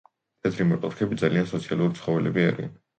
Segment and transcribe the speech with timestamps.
[0.47, 2.79] თეთრი მარტორქები ძალიან სოციალური ცხოველები არიან.